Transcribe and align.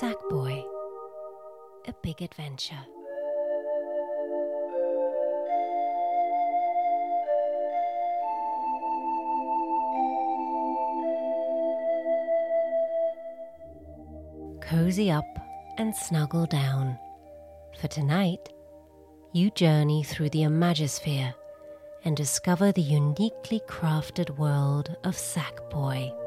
Sackboy 0.00 0.62
A 1.86 1.94
Big 2.02 2.20
Adventure. 2.20 2.74
Cozy 14.60 15.10
up 15.10 15.24
and 15.78 15.94
snuggle 15.94 16.44
down. 16.44 16.98
For 17.80 17.88
tonight, 17.88 18.52
you 19.32 19.50
journey 19.52 20.02
through 20.02 20.28
the 20.28 20.40
Imagisphere 20.40 21.32
and 22.04 22.14
discover 22.14 22.70
the 22.70 22.82
uniquely 22.82 23.60
crafted 23.66 24.36
world 24.36 24.94
of 25.04 25.14
Sackboy. 25.16 26.25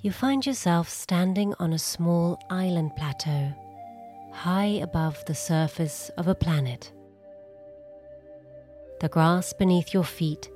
You 0.00 0.12
find 0.12 0.46
yourself 0.46 0.88
standing 0.88 1.54
on 1.58 1.72
a 1.72 1.78
small 1.78 2.38
island 2.50 2.94
plateau, 2.94 3.52
high 4.32 4.78
above 4.80 5.24
the 5.24 5.34
surface 5.34 6.08
of 6.16 6.28
a 6.28 6.36
planet. 6.36 6.92
The 9.00 9.08
grass 9.08 9.52
beneath 9.52 9.92
your 9.92 10.04
feet 10.04 10.50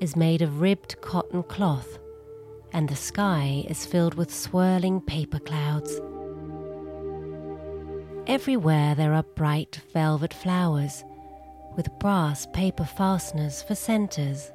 is 0.00 0.14
made 0.14 0.42
of 0.42 0.60
ribbed 0.60 1.00
cotton 1.00 1.42
cloth, 1.42 1.98
and 2.72 2.88
the 2.88 2.94
sky 2.94 3.64
is 3.68 3.84
filled 3.84 4.14
with 4.14 4.32
swirling 4.32 5.00
paper 5.00 5.40
clouds. 5.40 6.00
Everywhere 8.28 8.94
there 8.94 9.12
are 9.12 9.24
bright 9.24 9.80
velvet 9.92 10.32
flowers 10.32 11.02
with 11.76 11.90
brass 11.98 12.46
paper 12.52 12.84
fasteners 12.84 13.60
for 13.60 13.74
centers. 13.74 14.52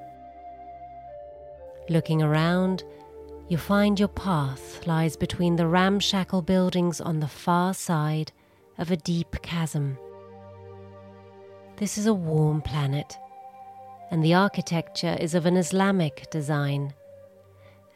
Looking 1.89 2.21
around, 2.21 2.83
you 3.49 3.57
find 3.57 3.99
your 3.99 4.09
path 4.09 4.85
lies 4.87 5.15
between 5.17 5.55
the 5.55 5.67
ramshackle 5.67 6.41
buildings 6.41 7.01
on 7.01 7.19
the 7.19 7.27
far 7.27 7.73
side 7.73 8.31
of 8.77 8.89
a 8.89 8.97
deep 8.97 9.35
chasm. 9.41 9.97
This 11.75 11.97
is 11.97 12.05
a 12.05 12.13
warm 12.13 12.61
planet, 12.61 13.17
and 14.11 14.23
the 14.23 14.33
architecture 14.33 15.17
is 15.19 15.35
of 15.35 15.45
an 15.45 15.57
Islamic 15.57 16.29
design. 16.31 16.93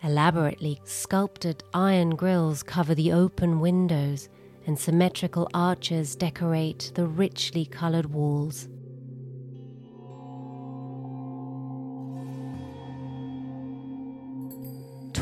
Elaborately 0.03 0.79
sculpted 0.83 1.63
iron 1.73 2.11
grills 2.11 2.61
cover 2.61 2.93
the 2.93 3.11
open 3.13 3.59
windows, 3.59 4.29
and 4.65 4.77
symmetrical 4.77 5.49
arches 5.53 6.15
decorate 6.15 6.91
the 6.95 7.07
richly 7.07 7.65
colored 7.65 8.07
walls. 8.07 8.67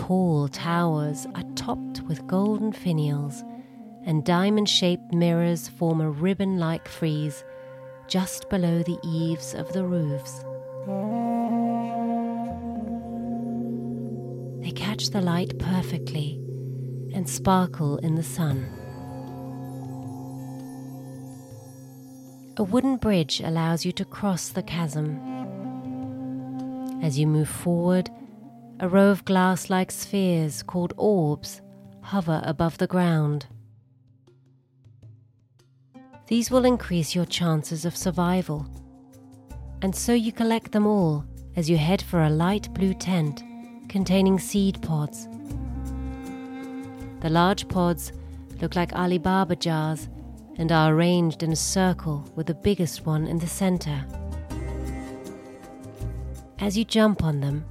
Tall 0.06 0.48
towers 0.50 1.26
are 1.34 1.42
topped 1.56 2.02
with 2.02 2.28
golden 2.28 2.72
finials, 2.72 3.42
and 4.06 4.24
diamond 4.24 4.70
shaped 4.70 5.12
mirrors 5.12 5.68
form 5.68 6.00
a 6.00 6.12
ribbon 6.12 6.60
like 6.60 6.88
frieze 6.88 7.44
just 8.08 8.48
below 8.48 8.84
the 8.84 9.00
eaves 9.04 9.56
of 9.56 9.74
the 9.74 9.84
roofs. 9.84 10.44
They 14.64 14.70
catch 14.70 15.10
the 15.10 15.22
light 15.22 15.58
perfectly 15.58 16.40
and 17.12 17.28
sparkle 17.28 17.98
in 17.98 18.14
the 18.14 18.22
sun. 18.22 18.64
A 22.58 22.64
wooden 22.64 22.98
bridge 22.98 23.42
allows 23.44 23.86
you 23.86 23.92
to 23.94 24.06
cross 24.06 24.50
the 24.50 24.62
chasm. 24.62 25.20
As 27.02 27.18
you 27.18 27.26
move 27.26 27.50
forward, 27.50 28.12
a 28.80 28.90
row 28.90 29.10
of 29.10 29.24
glass 29.24 29.70
like 29.70 29.90
spheres 29.90 30.62
called 30.62 30.94
orbs 30.98 31.62
hover 32.02 32.42
above 32.44 32.78
the 32.78 32.88
ground. 32.88 33.48
These 36.28 36.52
will 36.52 36.66
increase 36.66 37.16
your 37.16 37.26
chances 37.26 37.86
of 37.86 37.96
survival, 37.96 38.68
and 39.82 39.96
so 39.96 40.14
you 40.14 40.32
collect 40.32 40.72
them 40.72 40.86
all 40.86 41.26
as 41.56 41.70
you 41.70 41.78
head 41.78 42.02
for 42.02 42.24
a 42.24 42.30
light 42.30 42.74
blue 42.74 42.94
tent 42.94 43.44
containing 43.88 44.40
seed 44.40 44.82
pods. 44.82 45.28
The 47.22 47.30
large 47.30 47.68
pods 47.68 48.12
look 48.62 48.76
like 48.76 48.96
Ali 48.96 49.18
Baba 49.18 49.56
jars 49.56 50.10
and 50.58 50.72
are 50.72 50.94
arranged 50.94 51.44
in 51.44 51.52
a 51.52 51.56
circle 51.56 52.30
with 52.36 52.48
the 52.48 52.54
biggest 52.54 53.06
one 53.06 53.26
in 53.26 53.40
the 53.40 53.48
center. 53.48 54.06
As 56.60 56.78
you 56.78 56.84
jump 56.86 57.24
on 57.24 57.40
them, 57.40 57.66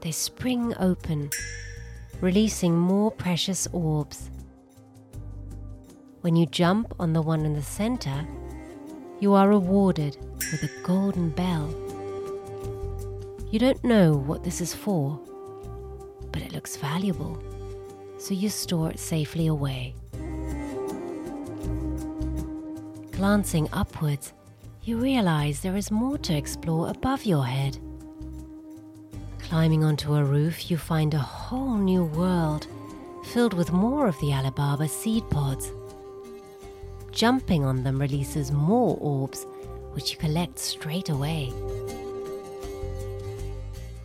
they 0.00 0.12
spring 0.12 0.74
open, 0.78 1.30
releasing 2.20 2.76
more 2.76 3.10
precious 3.10 3.66
orbs. 3.72 4.30
When 6.20 6.36
you 6.36 6.46
jump 6.46 6.94
on 6.98 7.12
the 7.12 7.22
one 7.22 7.44
in 7.44 7.54
the 7.54 7.62
center, 7.62 8.26
you 9.20 9.34
are 9.34 9.48
rewarded 9.48 10.16
with 10.52 10.62
a 10.62 10.82
golden 10.82 11.30
bell. 11.30 11.68
You 13.50 13.58
don't 13.58 13.82
know 13.82 14.14
what 14.14 14.44
this 14.44 14.60
is 14.60 14.74
for, 14.74 15.18
but 16.32 16.42
it 16.42 16.52
looks 16.52 16.76
valuable, 16.76 17.42
so 18.18 18.34
you 18.34 18.48
store 18.48 18.90
it 18.90 18.98
safely 18.98 19.46
away. 19.46 19.94
Glancing 23.12 23.68
upwards, 23.72 24.32
you 24.82 24.98
realize 24.98 25.60
there 25.60 25.76
is 25.76 25.90
more 25.90 26.18
to 26.18 26.36
explore 26.36 26.88
above 26.90 27.24
your 27.24 27.44
head. 27.44 27.78
Climbing 29.48 29.82
onto 29.82 30.14
a 30.14 30.22
roof, 30.22 30.70
you 30.70 30.76
find 30.76 31.14
a 31.14 31.18
whole 31.18 31.78
new 31.78 32.04
world 32.04 32.66
filled 33.24 33.54
with 33.54 33.72
more 33.72 34.06
of 34.06 34.20
the 34.20 34.34
Ali 34.34 34.50
Baba 34.50 34.86
seed 34.86 35.24
pods. 35.30 35.72
Jumping 37.12 37.64
on 37.64 37.82
them 37.82 37.98
releases 37.98 38.52
more 38.52 38.98
orbs, 39.00 39.46
which 39.94 40.12
you 40.12 40.18
collect 40.18 40.58
straight 40.58 41.08
away. 41.08 41.50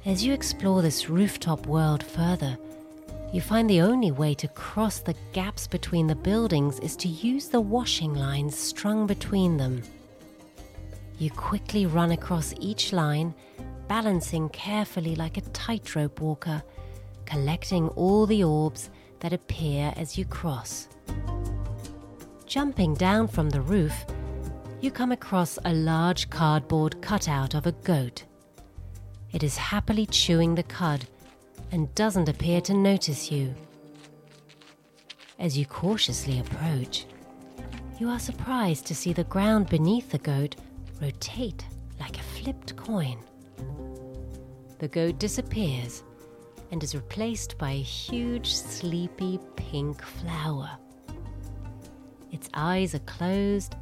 As 0.06 0.24
you 0.24 0.32
explore 0.32 0.82
this 0.82 1.10
rooftop 1.10 1.68
world 1.68 2.04
further, 2.04 2.58
you 3.34 3.42
find 3.42 3.70
the 3.70 3.82
only 3.82 4.12
way 4.12 4.34
to 4.36 4.48
cross 4.48 5.00
the 5.00 5.16
gaps 5.34 5.68
between 5.68 6.08
the 6.08 6.16
buildings 6.16 6.80
is 6.80 6.96
to 6.96 7.10
use 7.10 7.50
the 7.50 7.60
washing 7.60 8.14
lines 8.14 8.58
strung 8.58 9.06
between 9.08 9.58
them. 9.58 9.84
You 11.20 11.32
quickly 11.32 11.86
run 11.86 12.12
across 12.12 12.54
each 12.62 12.94
line, 12.94 13.34
balancing 13.88 14.50
carefully 14.50 15.16
like 15.16 15.38
a 15.38 15.42
tightrope 15.42 16.22
walker, 16.22 16.64
collecting 17.26 17.88
all 17.90 18.26
the 18.26 18.44
orbs 18.44 18.90
that 19.20 19.34
appear 19.34 19.94
as 19.96 20.18
you 20.18 20.26
cross. 20.26 20.88
Jumping 22.46 22.94
down 22.94 23.28
from 23.28 23.50
the 23.50 23.62
roof, 23.62 24.06
you 24.82 24.92
come 24.92 25.12
across 25.12 25.58
a 25.66 25.74
large 25.74 26.30
cardboard 26.30 27.02
cutout 27.02 27.54
of 27.56 27.66
a 27.66 27.72
goat. 27.72 28.26
It 29.32 29.42
is 29.42 29.58
happily 29.58 30.06
chewing 30.06 30.56
the 30.56 30.64
cud 30.64 31.06
and 31.72 31.94
doesn't 31.96 32.30
appear 32.30 32.62
to 32.62 32.74
notice 32.74 33.32
you. 33.32 33.56
As 35.40 35.58
you 35.58 35.66
cautiously 35.66 36.40
approach, 36.40 37.06
you 38.00 38.10
are 38.10 38.20
surprised 38.20 38.86
to 38.88 38.96
see 38.96 39.14
the 39.14 39.24
ground 39.24 39.70
beneath 39.70 40.12
the 40.12 40.20
goat 40.20 40.56
rotate 41.02 41.66
like 42.00 42.18
a 42.18 42.24
flipped 42.24 42.76
coin. 42.76 43.18
The 44.84 44.90
goat 44.90 45.18
disappears 45.18 46.04
and 46.72 46.84
is 46.84 46.94
replaced 46.94 47.58
by 47.58 47.70
a 47.72 47.82
huge, 47.82 48.54
sleepy 48.54 49.40
pink 49.56 50.02
flower. 50.02 50.72
Its 52.34 52.50
eyes 52.54 52.94
are 52.94 53.00
closed 53.00 53.78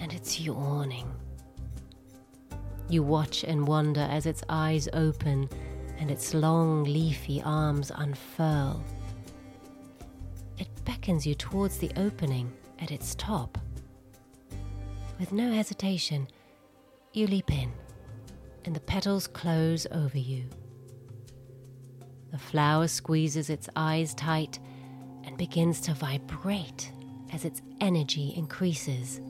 and 0.00 0.12
it's 0.12 0.40
yawning. 0.40 1.08
You 2.88 3.04
watch 3.04 3.44
and 3.44 3.68
wonder 3.68 4.00
as 4.00 4.26
its 4.26 4.42
eyes 4.48 4.88
open 4.94 5.48
and 6.00 6.10
its 6.10 6.34
long, 6.34 6.82
leafy 6.82 7.40
arms 7.42 7.92
unfurl. 7.94 8.82
It 10.58 10.66
beckons 10.84 11.24
you 11.24 11.36
towards 11.36 11.78
the 11.78 11.92
opening 11.96 12.52
at 12.80 12.90
its 12.90 13.14
top. 13.14 13.58
With 15.20 15.30
no 15.30 15.52
hesitation, 15.52 16.26
you 17.12 17.28
leap 17.28 17.52
in, 17.52 17.70
and 18.66 18.74
the 18.74 18.80
petals 18.80 19.28
close 19.28 19.86
over 19.92 20.18
you. 20.18 20.44
The 22.32 22.38
flower 22.38 22.88
squeezes 22.88 23.48
its 23.48 23.68
eyes 23.76 24.12
tight 24.12 24.58
and 25.24 25.38
begins 25.38 25.80
to 25.82 25.94
vibrate 25.94 26.90
as 27.32 27.44
its 27.44 27.62
energy 27.80 28.34
increases. 28.36 29.20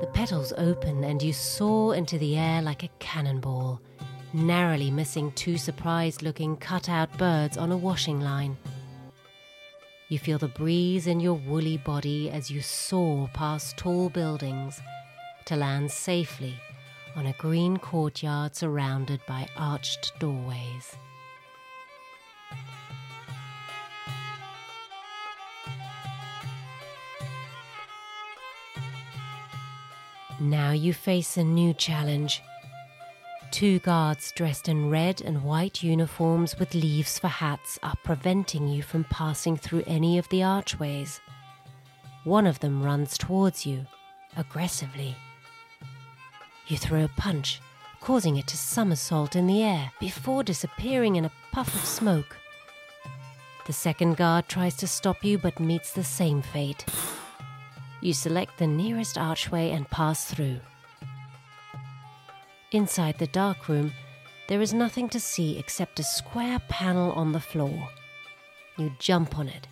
The 0.00 0.10
petals 0.12 0.52
open 0.58 1.04
and 1.04 1.22
you 1.22 1.32
soar 1.32 1.94
into 1.94 2.18
the 2.18 2.36
air 2.36 2.60
like 2.60 2.82
a 2.82 2.88
cannonball, 2.98 3.80
narrowly 4.32 4.90
missing 4.90 5.30
two 5.32 5.56
surprised 5.56 6.22
looking 6.22 6.56
cut 6.56 6.88
out 6.88 7.16
birds 7.16 7.56
on 7.56 7.70
a 7.70 7.76
washing 7.76 8.20
line. 8.20 8.56
You 10.10 10.18
feel 10.18 10.38
the 10.38 10.48
breeze 10.48 11.06
in 11.06 11.18
your 11.18 11.34
woolly 11.34 11.78
body 11.78 12.30
as 12.30 12.50
you 12.50 12.60
soar 12.60 13.28
past 13.32 13.78
tall 13.78 14.10
buildings 14.10 14.78
to 15.46 15.56
land 15.56 15.90
safely 15.90 16.54
on 17.16 17.26
a 17.26 17.32
green 17.38 17.78
courtyard 17.78 18.54
surrounded 18.54 19.20
by 19.26 19.48
arched 19.56 20.12
doorways. 20.18 20.96
Now 30.38 30.72
you 30.72 30.92
face 30.92 31.38
a 31.38 31.44
new 31.44 31.72
challenge. 31.72 32.42
Two 33.54 33.78
guards 33.78 34.32
dressed 34.32 34.68
in 34.68 34.90
red 34.90 35.20
and 35.20 35.44
white 35.44 35.80
uniforms 35.80 36.58
with 36.58 36.74
leaves 36.74 37.20
for 37.20 37.28
hats 37.28 37.78
are 37.84 37.94
preventing 38.02 38.66
you 38.66 38.82
from 38.82 39.04
passing 39.04 39.56
through 39.56 39.84
any 39.86 40.18
of 40.18 40.28
the 40.30 40.42
archways. 40.42 41.20
One 42.24 42.48
of 42.48 42.58
them 42.58 42.82
runs 42.82 43.16
towards 43.16 43.64
you, 43.64 43.86
aggressively. 44.36 45.14
You 46.66 46.76
throw 46.76 47.04
a 47.04 47.08
punch, 47.16 47.60
causing 48.00 48.38
it 48.38 48.48
to 48.48 48.56
somersault 48.56 49.36
in 49.36 49.46
the 49.46 49.62
air 49.62 49.92
before 50.00 50.42
disappearing 50.42 51.14
in 51.14 51.24
a 51.24 51.32
puff 51.52 51.72
of 51.72 51.84
smoke. 51.84 52.36
The 53.68 53.72
second 53.72 54.16
guard 54.16 54.48
tries 54.48 54.74
to 54.78 54.88
stop 54.88 55.22
you 55.22 55.38
but 55.38 55.60
meets 55.60 55.92
the 55.92 56.02
same 56.02 56.42
fate. 56.42 56.84
You 58.00 58.14
select 58.14 58.58
the 58.58 58.66
nearest 58.66 59.16
archway 59.16 59.70
and 59.70 59.88
pass 59.88 60.24
through. 60.24 60.58
Inside 62.74 63.18
the 63.18 63.28
dark 63.28 63.68
room, 63.68 63.92
there 64.48 64.60
is 64.60 64.74
nothing 64.74 65.08
to 65.10 65.20
see 65.20 65.60
except 65.60 66.00
a 66.00 66.02
square 66.02 66.58
panel 66.68 67.12
on 67.12 67.30
the 67.30 67.38
floor. 67.38 67.88
You 68.76 68.90
jump 68.98 69.38
on 69.38 69.46
it, 69.46 69.68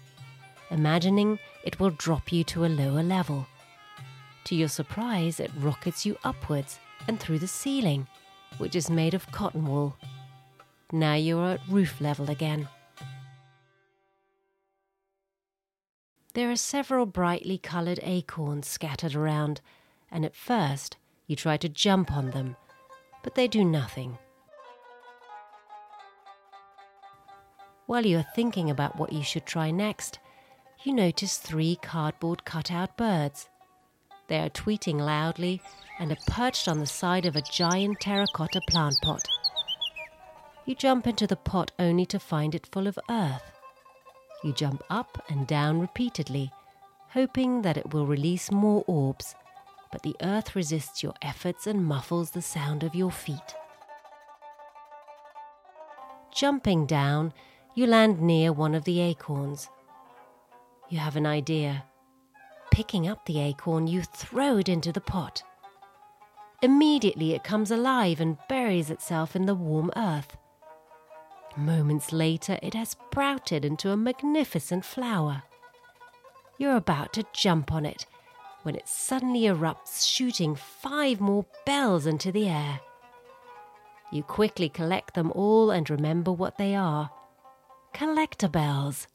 imagining 0.70 1.40
it 1.64 1.80
will 1.80 1.90
drop 1.90 2.30
you 2.30 2.44
to 2.44 2.64
a 2.64 2.66
lower 2.66 3.02
level. 3.02 3.48
To 4.44 4.54
your 4.54 4.68
surprise, 4.68 5.40
it 5.40 5.50
rockets 5.58 6.06
you 6.06 6.16
upwards 6.22 6.78
and 7.08 7.18
through 7.18 7.40
the 7.40 7.48
ceiling, 7.48 8.06
which 8.58 8.76
is 8.76 8.88
made 8.88 9.14
of 9.14 9.32
cotton 9.32 9.66
wool. 9.66 9.96
Now 10.92 11.14
you 11.14 11.40
are 11.40 11.54
at 11.54 11.68
roof 11.68 12.00
level 12.00 12.30
again. 12.30 12.68
There 16.34 16.52
are 16.52 16.56
several 16.56 17.06
brightly 17.06 17.58
coloured 17.58 17.98
acorns 18.04 18.68
scattered 18.68 19.16
around, 19.16 19.60
and 20.08 20.24
at 20.24 20.36
first 20.36 20.98
you 21.26 21.34
try 21.34 21.56
to 21.56 21.68
jump 21.68 22.12
on 22.12 22.30
them, 22.30 22.54
but 23.22 23.34
they 23.34 23.48
do 23.48 23.64
nothing. 23.64 24.18
While 27.86 28.06
you 28.06 28.18
are 28.18 28.26
thinking 28.34 28.70
about 28.70 28.96
what 28.96 29.12
you 29.12 29.22
should 29.22 29.46
try 29.46 29.70
next, 29.70 30.18
you 30.82 30.92
notice 30.92 31.36
three 31.36 31.76
cardboard 31.76 32.44
cutout 32.44 32.96
birds. 32.96 33.48
They 34.28 34.38
are 34.38 34.50
tweeting 34.50 34.98
loudly 34.98 35.60
and 35.98 36.10
are 36.10 36.24
perched 36.26 36.68
on 36.68 36.78
the 36.78 36.86
side 36.86 37.26
of 37.26 37.36
a 37.36 37.42
giant 37.42 38.00
terracotta 38.00 38.60
plant 38.68 38.96
pot. 39.02 39.22
You 40.64 40.74
jump 40.74 41.06
into 41.06 41.26
the 41.26 41.36
pot 41.36 41.72
only 41.78 42.06
to 42.06 42.18
find 42.18 42.54
it 42.54 42.68
full 42.72 42.86
of 42.86 42.98
earth. 43.10 43.42
You 44.42 44.52
jump 44.52 44.82
up 44.88 45.22
and 45.28 45.46
down 45.46 45.80
repeatedly, 45.80 46.50
hoping 47.10 47.62
that 47.62 47.76
it 47.76 47.92
will 47.92 48.06
release 48.06 48.50
more 48.50 48.84
orbs, 48.86 49.34
but 49.92 50.02
the 50.02 50.16
earth 50.22 50.56
resists 50.56 51.02
your 51.02 51.12
efforts 51.20 51.66
and 51.66 51.86
muffles 51.86 52.30
the 52.30 52.42
sound 52.42 52.82
of 52.82 52.94
your 52.94 53.12
feet. 53.12 53.54
Jumping 56.34 56.86
down, 56.86 57.34
you 57.74 57.86
land 57.86 58.20
near 58.20 58.52
one 58.52 58.74
of 58.74 58.84
the 58.84 59.00
acorns. 59.00 59.68
You 60.88 60.98
have 60.98 61.14
an 61.14 61.26
idea. 61.26 61.84
Picking 62.70 63.06
up 63.06 63.26
the 63.26 63.38
acorn, 63.38 63.86
you 63.86 64.02
throw 64.02 64.56
it 64.56 64.68
into 64.68 64.92
the 64.92 65.00
pot. 65.00 65.42
Immediately 66.62 67.34
it 67.34 67.44
comes 67.44 67.70
alive 67.70 68.18
and 68.18 68.38
buries 68.48 68.88
itself 68.88 69.36
in 69.36 69.44
the 69.44 69.54
warm 69.54 69.90
earth. 69.94 70.38
Moments 71.54 72.12
later, 72.12 72.58
it 72.62 72.72
has 72.72 72.90
sprouted 72.90 73.62
into 73.62 73.90
a 73.90 73.96
magnificent 73.96 74.86
flower. 74.86 75.42
You're 76.56 76.76
about 76.76 77.12
to 77.14 77.26
jump 77.34 77.72
on 77.72 77.84
it 77.84 78.06
when 78.62 78.74
it 78.74 78.88
suddenly 78.88 79.42
erupts, 79.42 80.06
shooting 80.06 80.54
five 80.54 81.20
more 81.20 81.46
bells 81.66 82.06
into 82.06 82.32
the 82.32 82.48
air. 82.48 82.80
You 84.10 84.22
quickly 84.22 84.68
collect 84.68 85.14
them 85.14 85.32
all 85.32 85.70
and 85.70 85.88
remember 85.88 86.32
what 86.32 86.58
they 86.58 86.74
are 86.74 87.10
collector 87.92 88.48
bells. 88.48 89.06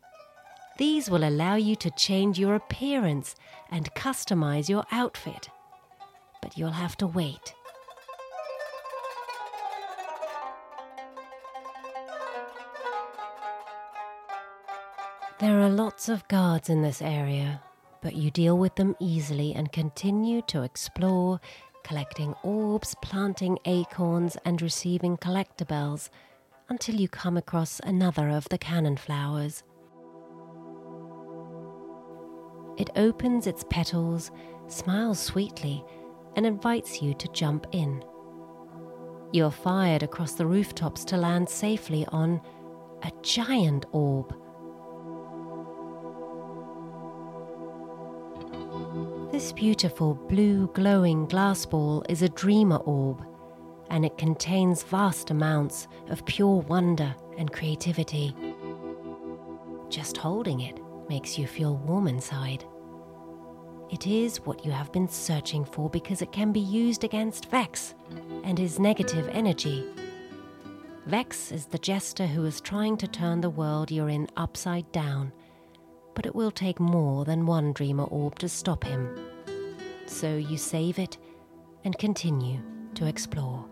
These 0.78 1.10
will 1.10 1.24
allow 1.24 1.56
you 1.56 1.76
to 1.78 1.92
change 1.92 2.38
your 2.38 2.56
appearance 2.56 3.36
and 3.72 3.94
customize 3.96 4.70
your 4.70 4.86
outfit. 4.92 5.50
But 6.42 6.58
you'll 6.58 6.72
have 6.72 6.96
to 6.98 7.08
wait. 7.08 7.54
There 15.40 15.62
are 15.62 15.70
lots 15.70 16.10
of 16.10 16.28
guards 16.28 16.70
in 16.70 16.82
this 16.82 17.02
area, 17.02 17.62
but 18.07 18.15
you 18.15 18.31
deal 18.31 18.57
with 18.57 18.74
them 18.75 18.95
easily 19.01 19.54
and 19.54 19.69
continue 19.74 20.42
to 20.44 20.63
explore, 20.63 21.42
collecting 21.83 22.33
orbs, 22.42 22.95
planting 23.01 23.59
acorns, 23.65 24.38
and 24.45 24.62
receiving 24.62 25.18
collector 25.18 25.65
bells 25.65 26.09
until 26.69 26.95
you 26.95 27.09
come 27.09 27.36
across 27.36 27.81
another 27.81 28.30
of 28.30 28.48
the 28.48 28.57
cannon 28.57 28.95
flowers. 28.95 29.62
It 32.77 32.89
opens 32.95 33.45
its 33.45 33.65
petals, 33.69 34.31
smiles 34.69 35.19
sweetly, 35.19 35.83
and 36.38 36.45
invites 36.45 37.01
you 37.01 37.13
to 37.15 37.27
jump 37.33 37.68
in. 37.74 38.01
You 39.33 39.48
are 39.48 39.51
fired 39.51 40.01
across 40.01 40.36
the 40.36 40.45
rooftops 40.45 41.03
to 41.03 41.18
land 41.18 41.50
safely 41.50 42.06
on 42.13 42.39
a 43.03 43.12
giant 43.21 43.86
orb 43.92 44.33
This 49.38 49.54
beautiful 49.54 50.16
blue 50.16 50.66
glowing 50.74 51.28
glass 51.28 51.63
ball 51.63 52.04
is 52.10 52.24
a 52.24 52.30
dreamer 52.30 52.78
orb, 52.78 53.24
and 53.92 54.04
it 54.04 54.18
contains 54.18 54.81
vast 54.81 55.30
amounts 55.30 55.88
of 56.10 56.25
pure 56.25 56.62
wonder 56.62 57.13
and 57.38 57.53
creativity. 57.53 58.36
Just 59.89 60.17
holding 60.17 60.62
it 60.62 60.79
makes 61.08 61.38
you 61.38 61.46
feel 61.46 61.77
warm 61.77 62.08
inside. 62.08 62.65
It 63.91 64.08
is 64.08 64.44
what 64.44 64.65
you 64.65 64.72
have 64.72 64.91
been 64.91 65.08
searching 65.08 65.65
for 65.65 65.88
because 65.88 66.24
it 66.24 66.32
can 66.32 66.51
be 66.51 66.60
used 66.60 67.03
against 67.03 67.51
Vex 67.51 67.94
and 68.44 68.58
his 68.58 68.79
negative 68.79 69.29
energy. 69.32 69.86
Vex 71.06 71.51
is 71.51 71.67
the 71.67 71.77
jester 71.77 72.25
who 72.25 72.44
is 72.44 72.60
trying 72.60 72.98
to 72.98 73.08
turn 73.08 73.41
the 73.41 73.51
world 73.51 73.91
you're 73.91 74.10
in 74.10 74.27
upside 74.36 74.91
down 74.91 75.32
but 76.17 76.25
it 76.25 76.33
will 76.33 76.50
take 76.50 76.79
more 76.79 77.25
than 77.25 77.45
one 77.45 77.71
dreamer 77.74 78.05
orb 78.05 78.39
to 78.39 78.50
stop 78.50 78.83
him. 78.83 79.07
So 80.07 80.36
you 80.36 80.57
save 80.57 80.97
it 80.97 81.15
and 81.83 81.95
continue 82.00 82.59
to 82.95 83.05
explore. 83.05 83.63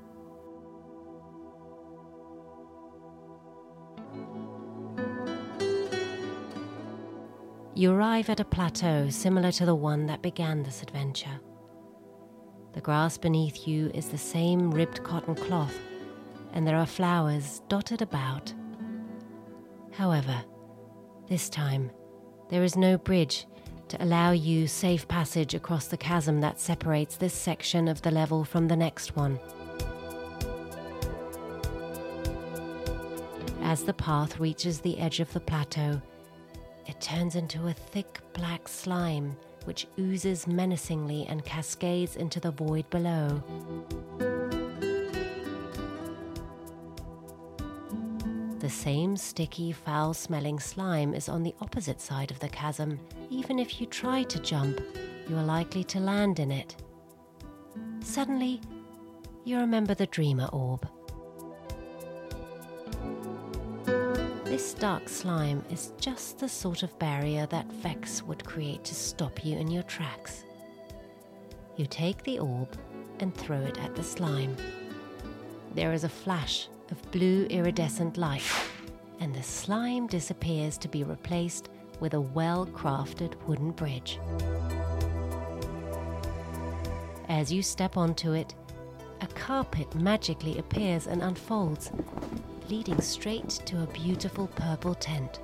You 7.74 7.92
arrive 7.92 8.30
at 8.30 8.40
a 8.40 8.46
plateau 8.46 9.10
similar 9.10 9.52
to 9.54 9.66
the 9.66 9.74
one 9.74 10.06
that 10.06 10.22
began 10.22 10.62
this 10.62 10.84
adventure. 10.84 11.40
The 12.74 12.82
grass 12.82 13.18
beneath 13.18 13.68
you 13.68 13.90
is 13.96 14.10
the 14.10 14.20
same 14.20 14.70
ribbed 14.70 15.04
cotton 15.04 15.34
cloth, 15.34 15.80
and 16.54 16.68
there 16.68 16.78
are 16.78 16.86
flowers 16.86 17.64
dotted 17.70 18.04
about. 18.04 18.54
However, 19.94 20.46
this 21.28 21.50
time 21.50 21.90
there 22.50 22.64
is 22.64 22.76
no 22.76 22.98
bridge 22.98 23.46
to 23.88 24.04
allow 24.04 24.32
you 24.32 24.68
safe 24.68 25.08
passage 25.08 25.54
across 25.54 25.88
the 25.88 25.98
chasm 25.98 26.42
that 26.42 26.60
separates 26.60 27.18
this 27.18 27.34
section 27.34 27.88
of 27.88 28.02
the 28.02 28.12
level 28.12 28.44
from 28.44 28.68
the 28.68 28.76
next 28.76 29.16
one. 29.16 29.40
As 33.62 33.84
the 33.84 33.94
path 33.94 34.40
reaches 34.40 34.80
the 34.80 34.98
edge 35.00 35.20
of 35.20 35.32
the 35.34 35.40
plateau, 35.40 36.02
it 36.88 37.02
turns 37.02 37.36
into 37.36 37.68
a 37.68 37.74
thick 37.74 38.20
black 38.34 38.68
slime 38.68 39.36
which 39.66 39.88
oozes 40.00 40.46
menacingly 40.46 41.26
and 41.28 41.44
cascades 41.44 42.16
into 42.16 42.40
the 42.40 42.52
void 42.52 42.88
below. 42.92 43.44
Same 48.86 49.18
sticky, 49.18 49.72
foul 49.72 50.14
smelling 50.14 50.60
slime 50.60 51.16
is 51.16 51.28
on 51.28 51.42
the 51.42 51.56
opposite 51.60 52.00
side 52.00 52.30
of 52.30 52.38
the 52.38 52.48
chasm. 52.48 53.00
Even 53.32 53.58
if 53.58 53.82
you 53.82 53.88
try 53.88 54.22
to 54.22 54.38
jump, 54.38 54.80
you 55.28 55.36
are 55.36 55.44
likely 55.44 55.84
to 55.84 56.00
land 56.00 56.40
in 56.40 56.52
it. 56.52 56.76
Suddenly, 58.02 58.62
you 59.44 59.58
remember 59.58 59.96
the 59.96 60.06
Dreamer 60.06 60.50
Orb. 60.54 60.88
This 64.44 64.76
dark 64.76 65.10
slime 65.10 65.66
is 65.72 65.92
just 66.00 66.38
the 66.38 66.48
sort 66.48 66.84
of 66.84 67.00
barrier 67.00 67.48
that 67.48 67.66
Vex 67.82 68.22
would 68.22 68.46
create 68.46 68.84
to 68.84 68.94
stop 68.94 69.44
you 69.44 69.58
in 69.58 69.72
your 69.72 69.82
tracks. 69.82 70.46
You 71.76 71.88
take 71.88 72.22
the 72.24 72.38
orb 72.38 72.78
and 73.20 73.34
throw 73.34 73.62
it 73.62 73.80
at 73.80 73.96
the 73.96 74.04
slime. 74.04 74.56
There 75.74 75.92
is 75.92 76.04
a 76.04 76.10
flash 76.24 76.68
of 76.92 77.12
blue 77.12 77.48
iridescent 77.50 78.16
light, 78.16 78.44
and 79.20 79.34
the 79.34 79.44
slime 79.44 80.08
disappears 80.08 80.78
to 80.78 80.88
be 80.88 81.04
replaced 81.04 81.70
with 82.00 82.14
a 82.14 82.22
well 82.22 82.66
crafted 82.66 83.34
wooden 83.48 83.72
bridge. 83.72 84.20
As 87.30 87.52
you 87.52 87.62
step 87.62 87.98
onto 87.98 88.34
it, 88.34 88.54
a 89.22 89.28
carpet 89.28 89.94
magically 89.96 90.58
appears 90.58 91.08
and 91.08 91.22
unfolds, 91.22 91.92
leading 92.70 93.02
straight 93.02 93.50
to 93.66 93.82
a 93.84 93.88
beautiful 93.88 94.48
purple 94.48 94.96
tent. 94.96 95.40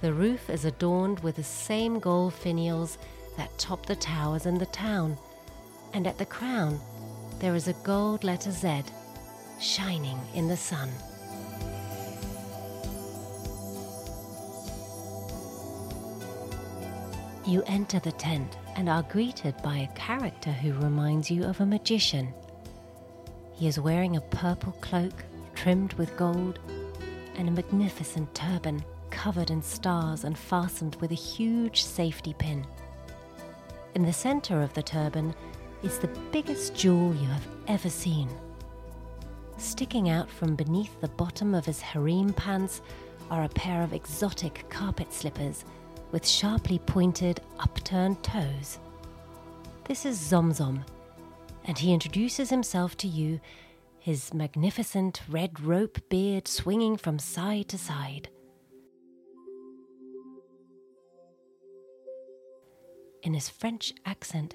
The 0.00 0.12
roof 0.12 0.50
is 0.50 0.64
adorned 0.64 1.20
with 1.20 1.36
the 1.36 1.44
same 1.44 1.98
gold 1.98 2.34
finials 2.34 2.98
that 3.36 3.56
top 3.58 3.86
the 3.86 3.96
towers 3.96 4.46
in 4.46 4.58
the 4.58 4.66
town, 4.66 5.16
and 5.92 6.06
at 6.06 6.18
the 6.18 6.26
crown 6.26 6.78
there 7.40 7.54
is 7.54 7.68
a 7.68 7.72
gold 7.84 8.22
letter 8.22 8.50
Z 8.50 8.84
shining 9.60 10.18
in 10.34 10.48
the 10.48 10.56
sun. 10.56 10.90
You 17.46 17.62
enter 17.66 17.98
the 17.98 18.12
tent 18.12 18.56
and 18.74 18.88
are 18.88 19.02
greeted 19.02 19.54
by 19.62 19.76
a 19.76 19.94
character 19.94 20.50
who 20.50 20.72
reminds 20.72 21.30
you 21.30 21.44
of 21.44 21.60
a 21.60 21.66
magician. 21.66 22.32
He 23.52 23.68
is 23.68 23.78
wearing 23.78 24.16
a 24.16 24.22
purple 24.22 24.72
cloak 24.80 25.12
trimmed 25.54 25.92
with 25.94 26.16
gold 26.16 26.58
and 27.36 27.46
a 27.46 27.52
magnificent 27.52 28.34
turban 28.34 28.82
covered 29.10 29.50
in 29.50 29.60
stars 29.60 30.24
and 30.24 30.38
fastened 30.38 30.96
with 31.02 31.10
a 31.10 31.14
huge 31.14 31.84
safety 31.84 32.34
pin. 32.38 32.66
In 33.94 34.06
the 34.06 34.12
center 34.12 34.62
of 34.62 34.72
the 34.72 34.82
turban 34.82 35.34
is 35.82 35.98
the 35.98 36.08
biggest 36.32 36.74
jewel 36.74 37.14
you 37.14 37.28
have 37.28 37.46
ever 37.68 37.90
seen. 37.90 38.30
Sticking 39.58 40.08
out 40.08 40.30
from 40.30 40.56
beneath 40.56 40.98
the 41.02 41.08
bottom 41.08 41.54
of 41.54 41.66
his 41.66 41.82
harem 41.82 42.32
pants 42.32 42.80
are 43.30 43.44
a 43.44 43.50
pair 43.50 43.82
of 43.82 43.92
exotic 43.92 44.64
carpet 44.70 45.12
slippers 45.12 45.66
with 46.14 46.24
sharply 46.24 46.78
pointed, 46.78 47.40
upturned 47.58 48.22
toes. 48.22 48.78
This 49.88 50.06
is 50.06 50.16
Zomzom, 50.16 50.84
and 51.64 51.76
he 51.76 51.92
introduces 51.92 52.50
himself 52.50 52.96
to 52.98 53.08
you, 53.08 53.40
his 53.98 54.32
magnificent 54.32 55.22
red 55.28 55.58
rope 55.58 55.98
beard 56.10 56.46
swinging 56.46 56.96
from 56.96 57.18
side 57.18 57.66
to 57.70 57.78
side. 57.78 58.28
In 63.24 63.34
his 63.34 63.48
French 63.48 63.92
accent, 64.06 64.54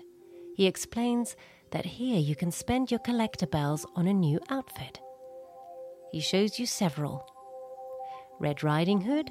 he 0.56 0.66
explains 0.66 1.36
that 1.72 1.86
here 1.86 2.20
you 2.20 2.38
can 2.38 2.52
spend 2.54 2.90
your 2.90 3.02
collector 3.02 3.48
bells 3.48 3.86
on 3.98 4.08
a 4.08 4.14
new 4.14 4.40
outfit. 4.50 5.02
He 6.14 6.22
shows 6.22 6.58
you 6.58 6.66
several 6.66 7.30
Red 8.40 8.64
Riding 8.64 9.02
Hood, 9.02 9.30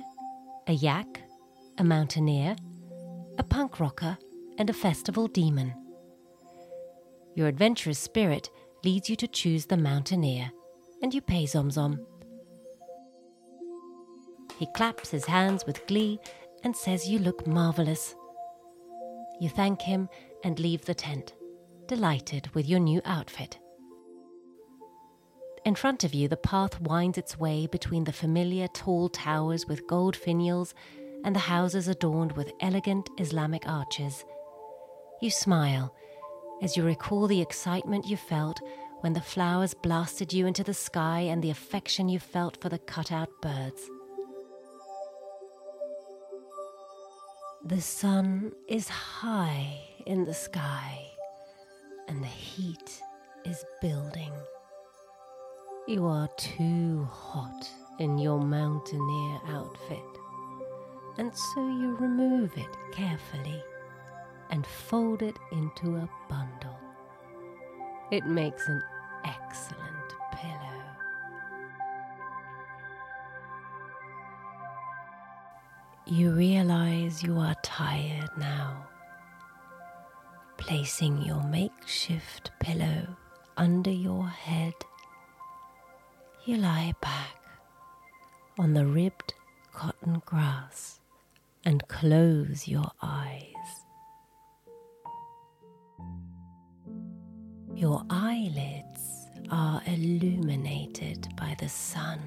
a 0.66 0.74
yak, 0.74 1.22
a 1.78 1.84
mountaineer, 1.84 2.56
a 3.38 3.42
punk 3.44 3.78
rocker, 3.78 4.18
and 4.58 4.68
a 4.68 4.72
festival 4.72 5.28
demon. 5.28 5.72
Your 7.36 7.46
adventurous 7.46 8.00
spirit 8.00 8.50
leads 8.84 9.08
you 9.08 9.14
to 9.14 9.28
choose 9.28 9.66
the 9.66 9.76
mountaineer, 9.76 10.50
and 11.02 11.14
you 11.14 11.20
pay 11.20 11.44
Zomzom. 11.44 12.04
He 14.58 14.66
claps 14.74 15.10
his 15.10 15.26
hands 15.26 15.64
with 15.66 15.86
glee 15.86 16.18
and 16.64 16.76
says 16.76 17.08
you 17.08 17.20
look 17.20 17.46
marvelous. 17.46 18.16
You 19.40 19.48
thank 19.48 19.80
him 19.80 20.08
and 20.42 20.58
leave 20.58 20.84
the 20.84 20.94
tent, 20.94 21.32
delighted 21.86 22.52
with 22.54 22.68
your 22.68 22.80
new 22.80 23.00
outfit. 23.04 23.56
In 25.64 25.76
front 25.76 26.02
of 26.02 26.14
you, 26.14 26.26
the 26.26 26.36
path 26.36 26.80
winds 26.80 27.18
its 27.18 27.38
way 27.38 27.68
between 27.68 28.02
the 28.02 28.12
familiar 28.12 28.66
tall 28.68 29.08
towers 29.08 29.66
with 29.66 29.86
gold 29.86 30.16
finials 30.16 30.72
and 31.24 31.34
the 31.34 31.40
houses 31.40 31.88
adorned 31.88 32.32
with 32.32 32.52
elegant 32.60 33.08
Islamic 33.18 33.68
arches. 33.68 34.24
You 35.20 35.30
smile 35.30 35.94
as 36.62 36.76
you 36.76 36.84
recall 36.84 37.26
the 37.26 37.40
excitement 37.40 38.06
you 38.06 38.16
felt 38.16 38.60
when 39.00 39.12
the 39.12 39.20
flowers 39.20 39.74
blasted 39.74 40.32
you 40.32 40.46
into 40.46 40.64
the 40.64 40.74
sky 40.74 41.20
and 41.20 41.42
the 41.42 41.50
affection 41.50 42.08
you 42.08 42.18
felt 42.18 42.60
for 42.60 42.68
the 42.68 42.78
cut-out 42.78 43.30
birds. 43.40 43.88
The 47.64 47.80
sun 47.80 48.52
is 48.68 48.88
high 48.88 49.80
in 50.06 50.24
the 50.24 50.34
sky, 50.34 51.04
and 52.08 52.22
the 52.22 52.26
heat 52.26 53.02
is 53.44 53.64
building. 53.82 54.32
You 55.86 56.06
are 56.06 56.28
too 56.36 57.06
hot 57.10 57.68
in 57.98 58.18
your 58.18 58.40
mountaineer 58.40 59.40
outfit 59.48 60.27
and 61.18 61.36
so 61.36 61.60
you 61.66 61.96
remove 61.96 62.56
it 62.56 62.76
carefully 62.92 63.62
and 64.50 64.64
fold 64.64 65.20
it 65.20 65.36
into 65.50 65.96
a 65.96 66.08
bundle. 66.28 66.78
It 68.10 68.24
makes 68.24 68.66
an 68.68 68.82
excellent 69.24 70.14
pillow. 70.32 70.82
You 76.06 76.30
realize 76.30 77.22
you 77.22 77.36
are 77.38 77.56
tired 77.62 78.30
now. 78.38 78.86
Placing 80.56 81.22
your 81.22 81.42
makeshift 81.42 82.52
pillow 82.60 83.16
under 83.56 83.90
your 83.90 84.26
head, 84.26 84.74
you 86.46 86.56
lie 86.56 86.94
back 87.02 87.36
on 88.58 88.72
the 88.72 88.86
ribbed 88.86 89.34
cotton 89.72 90.22
grass 90.24 90.97
and 91.68 91.86
close 91.88 92.66
your 92.66 92.90
eyes. 93.02 93.52
Your 97.74 98.02
eyelids 98.08 99.28
are 99.50 99.82
illuminated 99.84 101.28
by 101.36 101.54
the 101.58 101.68
sun 101.68 102.20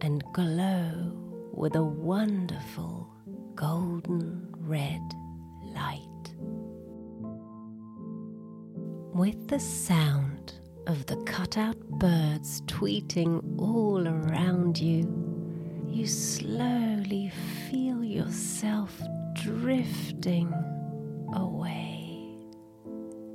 and 0.00 0.24
glow 0.32 1.12
with 1.52 1.76
a 1.76 1.84
wonderful 1.84 3.12
golden 3.54 4.48
red 4.56 5.02
light. 5.74 6.32
With 9.12 9.48
the 9.48 9.60
sound 9.60 10.54
of 10.86 11.04
the 11.04 11.16
cutout 11.26 11.78
birds 11.98 12.62
tweeting 12.62 13.60
all 13.60 14.08
around 14.08 14.78
you, 14.78 15.19
you 15.90 16.06
slowly 16.06 17.32
feel 17.68 18.04
yourself 18.04 19.00
drifting 19.34 20.52
away 21.34 22.36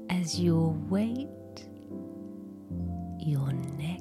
as 0.10 0.40
you 0.40 0.58
await 0.58 1.28
your 3.20 3.50
adventure. 3.50 3.95